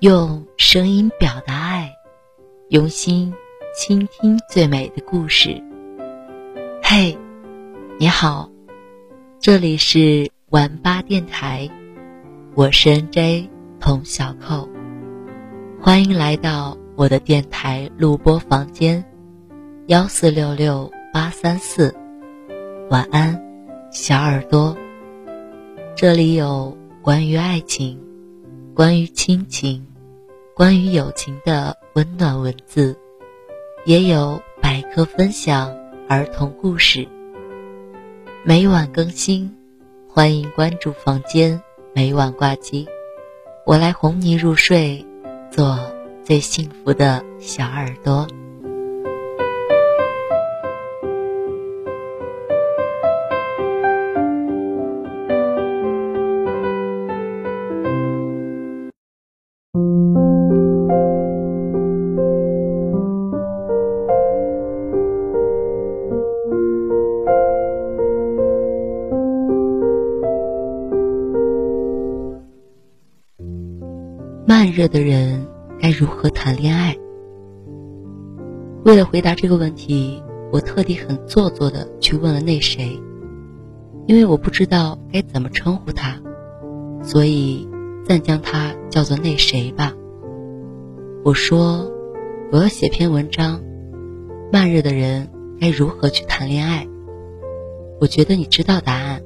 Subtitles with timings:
[0.00, 1.92] 用声音表达爱，
[2.68, 3.34] 用心
[3.74, 5.60] 倾听最美的故事。
[6.80, 7.18] 嘿，
[7.98, 8.48] 你好，
[9.40, 11.68] 这里是晚八电台，
[12.54, 13.50] 我是 N.J.
[13.80, 14.68] 童小扣，
[15.80, 19.04] 欢迎来到我的电台录播房间，
[19.88, 21.92] 幺四六六八三四。
[22.88, 23.36] 晚安，
[23.90, 24.76] 小耳朵。
[25.96, 28.00] 这里有关于爱情，
[28.78, 29.84] 关于亲情。
[30.54, 32.96] 关于友情的温暖文字，
[33.84, 35.76] 也有百科分享
[36.08, 37.08] 儿童故事。
[38.44, 39.52] 每晚更新，
[40.08, 41.60] 欢迎关注房间，
[41.92, 42.86] 每晚挂机，
[43.66, 45.04] 我来哄你入睡，
[45.50, 45.76] 做
[46.22, 48.28] 最幸福的小耳朵。
[74.78, 75.44] 热的人
[75.80, 76.96] 该如何谈恋爱？
[78.84, 82.96] 为了回答这个问题，我特地很做作的去问了那谁，
[84.06, 86.22] 因为我不知道该怎么称呼他，
[87.02, 87.68] 所以
[88.04, 89.92] 暂将他叫做那谁吧。
[91.24, 91.90] 我说
[92.52, 93.60] 我要写篇文章，
[94.52, 95.28] 慢热的人
[95.60, 96.86] 该如何去谈恋爱？
[98.00, 99.20] 我觉得你知道答案，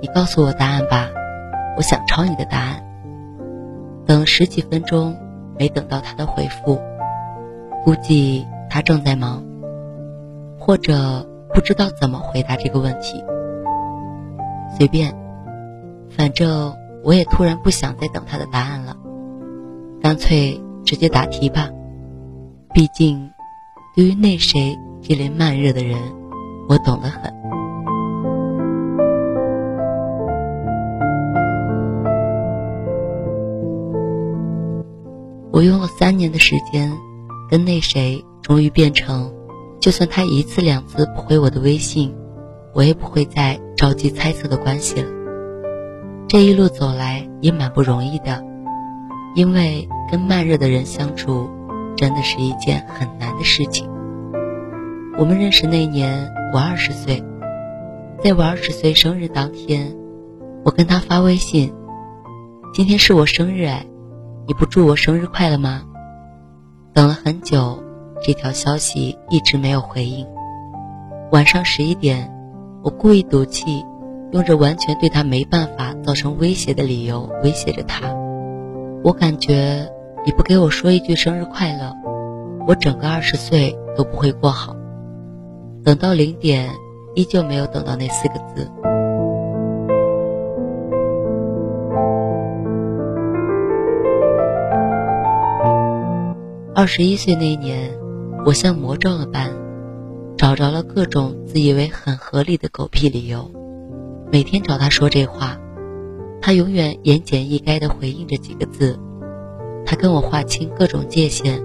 [0.00, 1.10] 你告诉我答案吧，
[1.76, 2.85] 我想抄你的答案。
[4.06, 5.16] 等十几分钟，
[5.58, 6.80] 没等到他的回复，
[7.84, 9.44] 估计他正在忙，
[10.58, 13.22] 或者不知道怎么回答这个问题。
[14.76, 15.12] 随便，
[16.08, 16.72] 反正
[17.02, 18.96] 我也突然不想再等他的答案了，
[20.00, 21.68] 干脆直接答题吧。
[22.72, 23.30] 毕竟，
[23.96, 25.98] 对于那谁这类慢热的人，
[26.68, 27.34] 我懂得很。
[35.56, 36.92] 我用了三年的时间，
[37.48, 39.32] 跟那谁终于变成，
[39.80, 42.14] 就算他一次两次不回我的微信，
[42.74, 45.08] 我也不会再着急猜测的关系了。
[46.28, 48.44] 这一路走来也蛮不容易的，
[49.34, 51.48] 因为跟慢热的人相处，
[51.96, 53.88] 真的是一件很难的事情。
[55.16, 57.24] 我们认识那年我二十岁，
[58.22, 59.96] 在我二十岁生日当天，
[60.66, 61.72] 我跟他发微信
[62.76, 63.86] ：“今天是我生日哎。”
[64.48, 65.82] 你不祝我生日快乐吗？
[66.94, 67.82] 等了很久，
[68.22, 70.24] 这条消息一直没有回应。
[71.32, 72.32] 晚上十一点，
[72.84, 73.84] 我故意赌气，
[74.30, 78.14] 用着完全对他没办法造成威胁的理由威胁着他。
[79.02, 79.90] 我感觉
[80.24, 81.92] 你不给我说一句生日快乐，
[82.68, 84.76] 我整个二十岁都不会过好。
[85.82, 86.70] 等到零点，
[87.16, 88.70] 依旧没有等到那四个字。
[96.76, 97.90] 二十一岁那年，
[98.44, 99.50] 我像魔怔了般，
[100.36, 103.50] 找着了各种自以为很合理的狗屁理由，
[104.30, 105.58] 每天找他说这话，
[106.42, 109.00] 他永远言简意赅地回应着几个字。
[109.86, 111.64] 他跟我划清各种界限，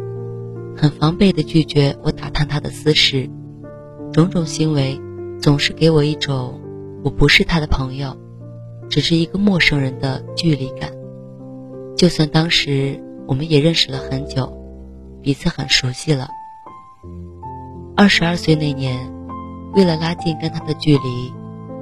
[0.77, 3.29] 很防备地拒绝我打探他的私事，
[4.13, 4.97] 种种行为
[5.41, 6.57] 总是给我一种
[7.03, 8.15] 我不是他的朋友，
[8.87, 10.89] 只是一个陌生人的距离感。
[11.97, 14.57] 就算当时我们也认识了很久。
[15.21, 16.27] 彼此很熟悉了。
[17.95, 19.13] 二十二岁那年，
[19.73, 21.33] 为了拉近跟他的距离，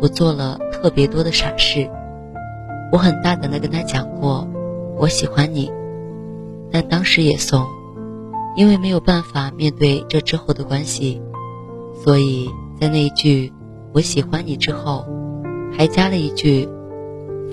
[0.01, 1.89] 我做了特别多的傻事。
[2.91, 4.47] 我很大胆的跟他讲过，
[4.97, 5.71] 我喜欢你，
[6.71, 7.65] 但当时也怂，
[8.55, 11.21] 因为没有办法面对这之后的关系，
[12.03, 12.49] 所以
[12.79, 13.53] 在那一句
[13.93, 15.05] “我喜欢你”之后，
[15.77, 16.67] 还加了一句：“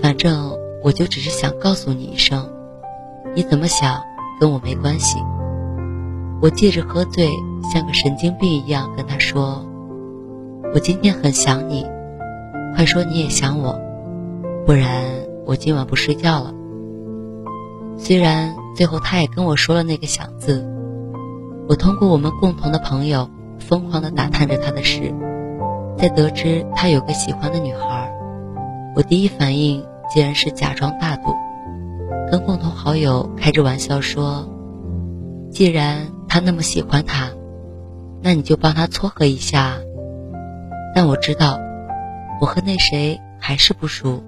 [0.03, 2.51] 反正我就只是想告诉你一声，
[3.35, 4.03] 你怎么想
[4.41, 5.19] 跟我没关系。”
[6.43, 7.31] 我借着喝醉，
[7.73, 9.67] 像个神经病一样跟他说
[10.75, 11.87] ：“我今天很想你，
[12.75, 13.81] 快说你也想我，
[14.67, 15.03] 不然
[15.47, 16.53] 我今晚不睡觉了。”
[17.97, 20.63] 虽然最后他也跟我说了那个“想”字，
[21.69, 25.15] 我通过我们共同的朋友疯狂地打探着他的事，
[25.97, 28.13] 在得知他有个喜欢的女孩，
[28.95, 29.83] 我第一反应
[30.13, 31.35] 竟然是假装大度，
[32.31, 34.47] 跟共同好友开着玩笑说
[35.51, 36.07] ：“既然……”
[36.37, 37.31] 他那么喜欢他，
[38.21, 39.79] 那你就帮他撮合一下。
[40.95, 41.59] 但我知道，
[42.43, 44.23] 我和那谁还是不熟，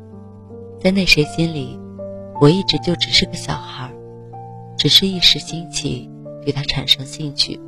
[0.80, 1.78] 在那谁心里，
[2.40, 3.92] 我一直就只是个小孩，
[4.78, 6.08] 只是一时兴起
[6.42, 7.60] 对他产生兴趣，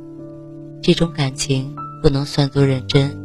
[0.81, 3.15] 这种感情不能算作认真。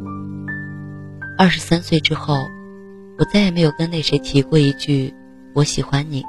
[1.39, 2.37] 二十三岁之后，
[3.19, 5.15] 我再也没有跟那谁提过一句
[5.57, 6.23] “我喜欢你”，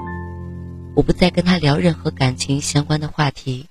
[0.96, 3.68] 我不再跟他聊任何感情相关的话题，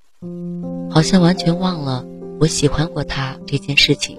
[0.97, 2.07] 好像完全忘了
[2.41, 4.19] 我喜欢过他这件事情，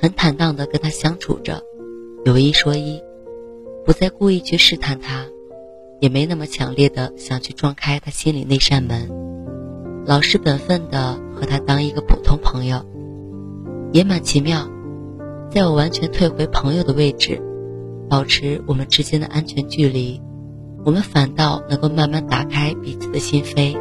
[0.00, 1.62] 很坦荡地跟他相处着，
[2.24, 3.02] 有一说一，
[3.84, 5.26] 不再故意去试探他。
[6.00, 9.10] 也没那么强烈的想去撞开他心里那扇门，
[10.06, 12.82] 老实本分的和他当一个普通朋友，
[13.92, 14.66] 也蛮奇妙。
[15.50, 17.38] 在我完全退回朋友的位置，
[18.08, 20.22] 保持我们之间的安全距离，
[20.86, 23.76] 我们反倒能够慢慢打开彼此的心扉，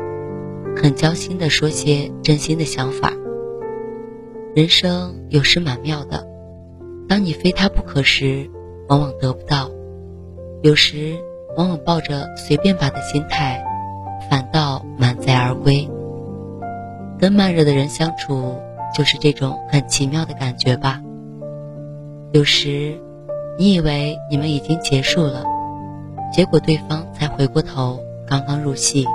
[0.82, 3.14] 很交心的说些真心的想法。
[4.56, 6.28] 人生有时蛮妙的，
[7.08, 8.50] 当你非他不可时，
[8.88, 9.70] 往往得不到；
[10.62, 11.16] 有时。
[11.58, 13.64] 往往抱着随便吧的心态，
[14.30, 15.90] 反倒满载而归。
[17.18, 18.58] 跟慢热的人相处，
[18.94, 21.02] 就是这种很奇妙的感觉吧。
[22.34, 23.00] 有时，
[23.58, 25.46] 你以为你们已经结束了，
[26.34, 29.06] 结果对方才回过头，刚刚入戏；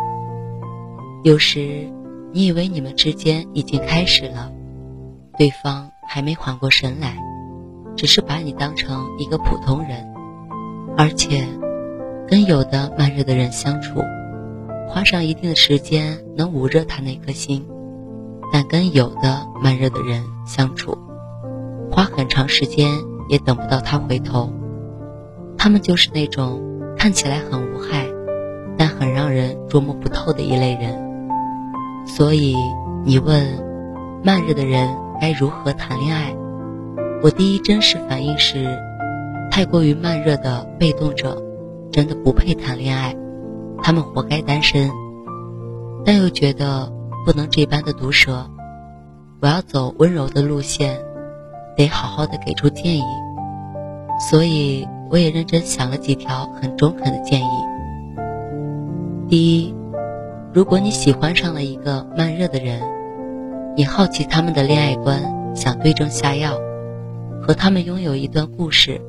[1.23, 1.91] 有时，
[2.33, 4.51] 你以为你们之间已经开始了，
[5.37, 7.17] 对方还没缓过神来，
[7.97, 10.07] 只是把你当成一个普通人，
[10.97, 11.47] 而且。
[12.29, 13.99] 跟有的慢热的人相处，
[14.89, 17.61] 花上一定的时间能捂热他那颗心；
[18.53, 20.97] 但跟有的慢热的人相处，
[21.91, 22.89] 花很长时间
[23.29, 24.49] 也等不到他回头。
[25.59, 26.63] 他们就是那种
[26.97, 28.07] 看起来很无害，
[28.79, 31.10] 但很让人捉摸不透的一类人。
[32.17, 32.55] 所以
[33.05, 33.47] 你问，
[34.25, 34.89] 慢热的人
[35.21, 36.35] 该如何谈恋爱？
[37.23, 38.79] 我第一真实反应是，
[39.51, 41.41] 太过于慢热的被动者。
[41.93, 43.17] 真的不配谈恋爱，
[43.83, 44.89] 他们活该单身。
[46.05, 46.93] 但又觉得
[47.27, 48.49] 不能这般的毒舌，
[49.41, 51.01] 我要走温柔的路线，
[51.77, 53.03] 得好好的给出建议。
[54.31, 57.49] 所以我也认真想了几条很中肯的建议。
[59.29, 59.75] 第一，
[60.53, 62.81] 如果你喜欢上了一个慢热的人，
[63.77, 65.23] 你好奇他们的恋爱观，
[65.55, 66.59] 想对症下药，
[67.41, 69.01] 和他们拥有一段故事，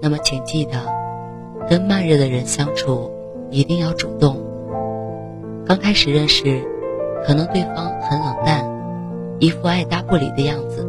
[0.00, 0.72] 那么请记得。
[1.68, 3.10] 跟慢热的人相处，
[3.50, 4.42] 一定要主动。
[5.66, 6.62] 刚开始认识，
[7.26, 8.64] 可能对方很冷淡，
[9.40, 10.86] 一副爱搭不理的样子，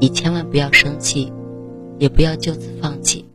[0.00, 1.32] 你千万不要生气，
[1.98, 3.28] 也不要就此放弃。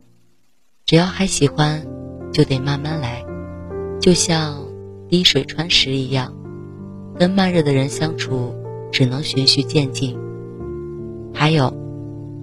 [0.84, 1.86] 只要还喜欢，
[2.32, 3.24] 就得慢慢来，
[3.98, 4.56] 就像
[5.10, 6.32] 滴水穿石一样。
[7.18, 8.54] 跟慢热的人相处，
[8.90, 10.16] 只能循序渐进。
[11.34, 11.74] 还有，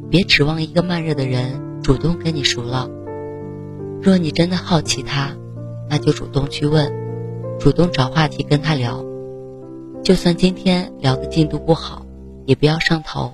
[0.10, 2.88] 别指望一个慢热的人主动跟你熟了。
[4.02, 5.36] 若你真的好奇他，
[5.90, 6.94] 那就主动去问，
[7.60, 9.04] 主动找话题跟他聊。
[10.04, 12.06] 就算今天聊的进度不好，
[12.46, 13.34] 也不要上头，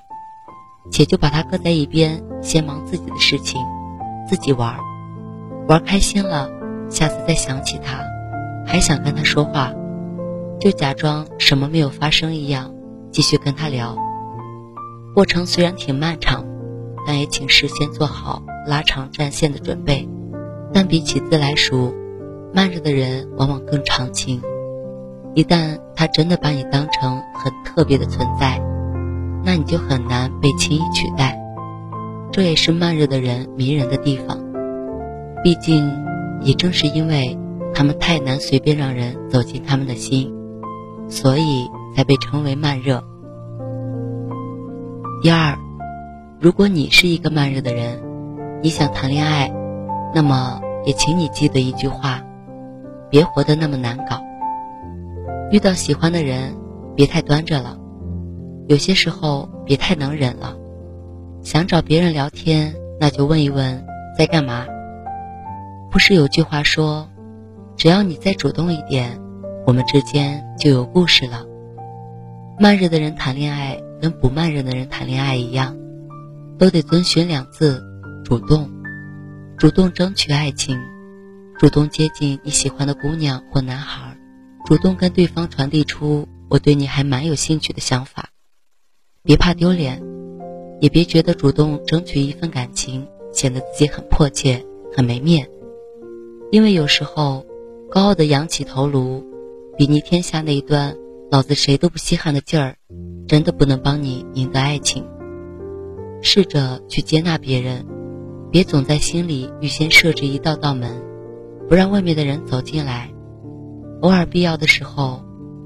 [0.91, 3.59] 且就把他搁在一边，先忙自己的事情，
[4.29, 4.77] 自己玩，
[5.67, 6.49] 玩开心了，
[6.89, 8.01] 下次再想起他，
[8.65, 9.73] 还想跟他说话，
[10.59, 12.73] 就假装什么没有发生一样，
[13.11, 13.97] 继续跟他聊。
[15.13, 16.45] 过程虽然挺漫长，
[17.05, 20.09] 但也请事先做好拉长战线的准备。
[20.73, 21.93] 但比起自来熟，
[22.51, 24.41] 慢热的人往往更长情。
[25.35, 28.59] 一旦他真的把你当成很特别的存在，
[29.43, 31.39] 那你就很难被轻易取代。
[32.31, 34.39] 这也是慢热的人迷人的地方。
[35.43, 35.91] 毕竟，
[36.41, 37.37] 也正是因为
[37.73, 40.33] 他们太难随便让人走进他们的心，
[41.09, 43.03] 所以才被称为慢热。
[45.21, 45.57] 第二，
[46.39, 48.01] 如果你是一个慢热的人，
[48.61, 49.51] 你想谈恋爱。
[50.13, 52.21] 那么，也请你记得一句话：
[53.09, 54.21] 别活得那么难搞。
[55.49, 56.55] 遇到喜欢的人，
[56.95, 57.77] 别太端着了；
[58.67, 60.55] 有些时候，别太能忍了。
[61.41, 63.83] 想找别人聊天，那就问一问
[64.17, 64.65] 在干嘛。
[65.89, 67.07] 不是有句话说：
[67.75, 69.19] 只要你再主动一点，
[69.65, 71.45] 我们之间就有故事了。
[72.59, 75.75] 慢热的人谈恋爱，跟不慢热的人谈恋爱一样，
[76.57, 77.83] 都得遵循两字：
[78.23, 78.69] 主动。
[79.57, 80.79] 主动争取爱情，
[81.57, 84.17] 主动接近你喜欢的姑娘或男孩，
[84.65, 88.29] 主动跟对方传递出我对你还蛮有兴趣的想法。
[89.23, 90.03] 别怕丢脸，
[90.81, 94.65] 也别觉得主动争取一份感情显得自己很迫切、
[94.95, 95.47] 很没面。
[96.51, 97.45] 因为有时候，
[97.93, 99.23] 高傲的仰起头颅，
[99.77, 100.95] 比拟天下那一端
[101.29, 102.75] 老子谁都不稀罕的劲儿，
[103.27, 105.05] 真的不能帮你赢得爱情。
[106.19, 107.85] 试着去接纳别人。
[108.49, 111.03] 别总在心里预先设置一道道门，
[111.69, 113.13] 不让外面的人走进来。
[114.01, 115.23] 偶尔必要的时候，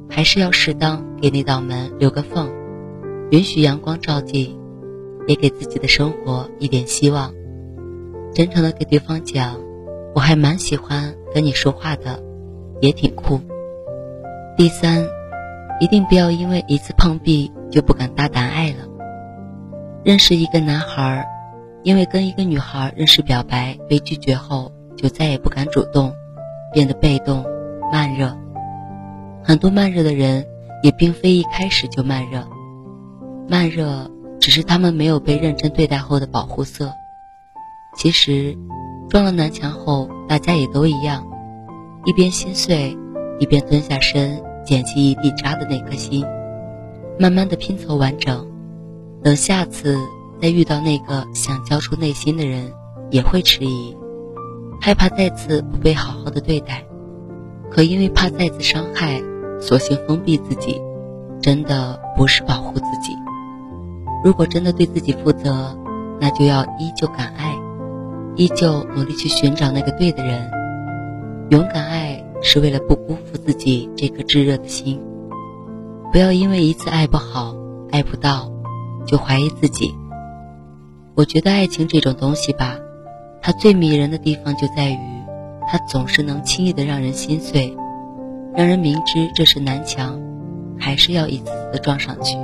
[0.10, 2.50] 还是要适当给那道门留个缝，
[3.32, 4.60] 允许阳光照进，
[5.30, 7.34] 也给自己的生活一点希望。
[8.34, 9.58] 真诚的给对方讲，
[10.18, 12.20] 我还蛮喜欢跟你说话的，
[12.82, 13.40] 也挺酷。
[14.58, 15.08] 第三，
[15.80, 18.78] 一定不要因为一次碰壁就不敢大胆爱了。
[20.04, 21.24] 认识一个男孩，
[21.84, 26.12] 因为跟一个女孩认识表白被拒绝后，就再也不敢主动，
[26.74, 27.46] 变得被动、
[27.92, 28.36] 慢热。
[29.44, 30.48] 很多慢热的人，
[30.82, 32.44] 也并非一开始就慢热，
[33.48, 34.10] 慢热
[34.40, 36.92] 只是他们没有被认真对待后的保护色。
[37.96, 38.58] 其实，
[39.10, 41.26] 撞了南墙后，大家也都一样，
[42.06, 42.98] 一边心碎，
[43.40, 46.26] 一边蹲下身捡起一地渣的那颗心，
[47.18, 48.46] 慢慢的拼凑完整。
[49.24, 49.98] 等下次
[50.42, 52.72] 再遇到那个想交出内心的人，
[53.10, 53.96] 也会迟疑，
[54.82, 56.84] 害怕再次不被好好的对待。
[57.72, 59.22] 可因为怕再次伤害，
[59.60, 60.82] 索性封闭自己，
[61.42, 63.14] 真的不是保护自己。
[64.24, 65.78] 如果真的对自己负责，
[66.20, 67.57] 那就要依旧敢爱。
[68.38, 70.52] 依旧努力去寻找那个对的人，
[71.50, 75.02] 勇敢爱是为了不辜负自己这颗炙热的心。
[76.12, 77.56] 不要因为一次爱不好、
[77.92, 78.52] 爱不到，
[79.08, 79.92] 就怀疑自己。
[81.16, 82.78] 我觉得爱情这种东西吧，
[83.42, 85.00] 它最迷人的地方就在于，
[85.68, 87.76] 它总是能轻易的让人心碎，
[88.54, 90.22] 让人明知这是南墙，
[90.80, 92.38] 还是要一次次的撞上去。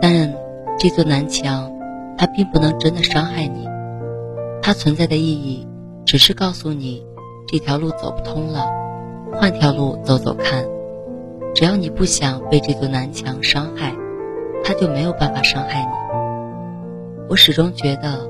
[0.00, 0.32] 但
[0.78, 1.72] 这座南墙，
[2.16, 3.68] 它并不能真的伤害你。
[4.62, 5.66] 它存在的意义，
[6.04, 7.04] 只是告诉你，
[7.48, 8.66] 这条路走不通了，
[9.32, 10.64] 换条路走走看。
[11.54, 13.94] 只要你不想被这座南墙伤害，
[14.62, 15.88] 它就没有办法伤害你。
[17.28, 18.28] 我始终觉得，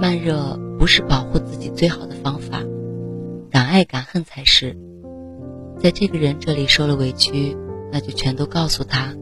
[0.00, 2.62] 慢热不是保护自己最好的方法，
[3.50, 4.76] 敢爱敢恨才是。
[5.78, 7.56] 在这个人这里受了委屈，
[7.92, 9.14] 那就全都告诉他，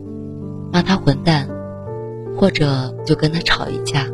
[0.72, 1.48] 骂他混蛋，
[2.36, 4.06] 或者就跟他吵一架。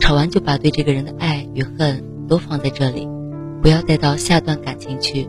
[0.00, 3.06] 吵完就把对这个人的爱与恨都放在这里，
[3.62, 5.28] 不要再到下段感情去，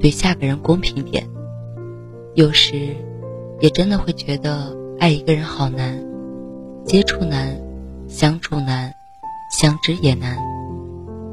[0.00, 1.28] 对下个人公平点。
[2.34, 2.96] 有时，
[3.60, 6.02] 也真的会觉得爱一个人好难，
[6.84, 7.60] 接触难，
[8.08, 8.92] 相处难，
[9.60, 10.36] 相知也难。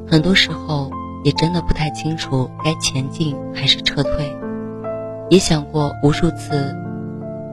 [0.06, 0.90] 很多时候
[1.24, 4.36] 也真的不太清楚该前进还是撤退，
[5.30, 6.76] 也想过无数次，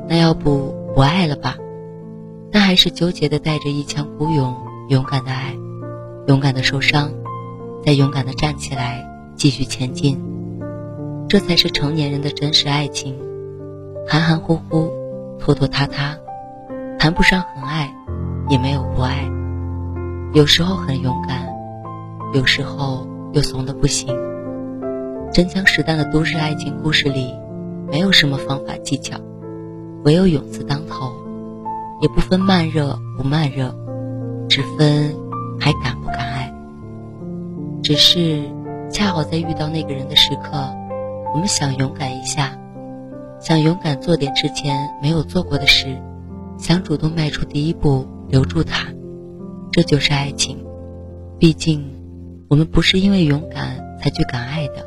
[0.08, 1.56] 那要不不爱了吧？
[2.52, 4.65] 但还是纠结的带着一腔孤勇。
[4.88, 5.58] 勇敢的爱，
[6.27, 7.12] 勇敢的受伤，
[7.84, 9.04] 再勇敢的站起来，
[9.36, 10.22] 继续前进。
[11.27, 13.18] 这才是成年人的真实爱情。
[14.08, 14.92] 含含糊糊，
[15.39, 16.15] 拖拖沓沓，
[17.00, 17.92] 谈不上很爱，
[18.48, 19.27] 也没有不爱。
[20.34, 21.48] 有时候很勇敢，
[22.36, 24.15] 有时候又怂的不行。
[25.34, 27.34] 真枪实弹的都市爱情故事里，
[27.92, 29.18] 没有什么方法技巧，
[30.04, 31.12] 唯有勇字当头，
[32.01, 33.75] 也不分慢热不慢热。
[34.48, 35.16] 只分
[35.60, 36.54] 还敢不敢爱，
[37.84, 38.44] 只是
[38.90, 40.74] 恰好在遇到那个人的时刻，
[41.34, 42.58] 我们想勇敢一下，
[43.40, 45.98] 想勇敢做点之前没有做过的事，
[46.58, 48.88] 想主动迈出第一步留住他，
[49.72, 50.64] 这就是爱情。
[51.38, 51.84] 毕竟，
[52.48, 54.86] 我们不是因为勇敢才去敢爱的，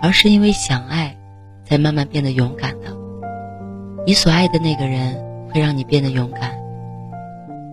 [0.00, 1.16] 而是因为想爱，
[1.64, 2.86] 才慢慢变得勇敢的。
[4.06, 5.14] 你所爱的那个人
[5.50, 6.61] 会让你变得勇敢。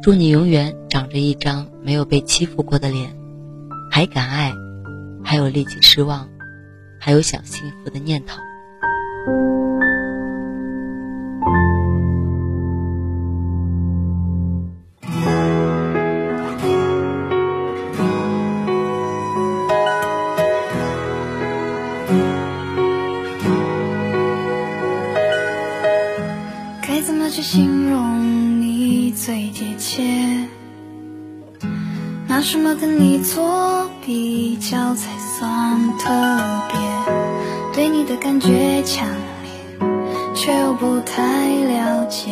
[0.01, 3.13] 祝你永远长着一张没有被欺负过的脸，
[3.91, 4.53] 还敢爱，
[5.21, 6.27] 还有力气失望，
[6.97, 8.39] 还有想幸福的念头。
[32.51, 36.09] 什么跟你做比较才算特
[36.67, 36.79] 别？
[37.75, 39.07] 对你的感觉强
[39.43, 39.87] 烈，
[40.33, 42.31] 却又不太了解，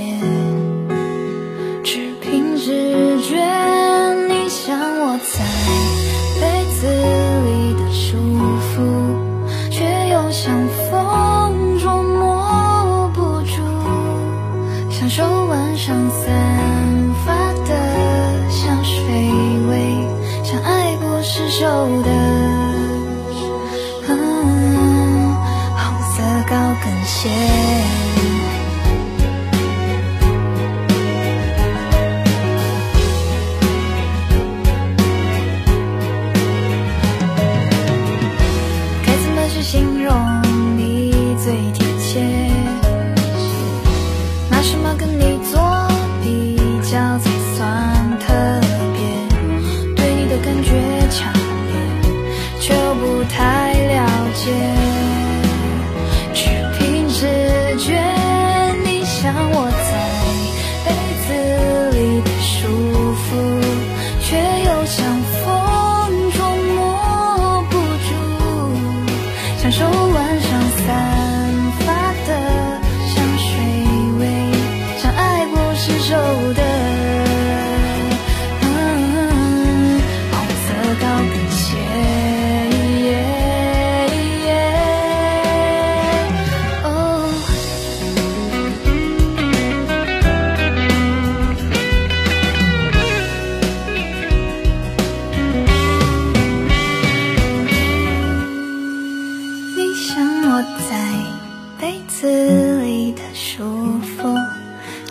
[41.48, 41.87] 最甜。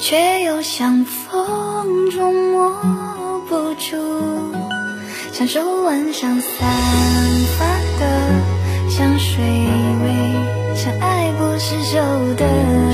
[0.08, 3.96] 却又像风捉摸不住
[5.32, 6.70] 像手腕上散
[7.58, 7.66] 发
[7.98, 11.98] 的香水味像爱不释手
[12.36, 12.85] 的。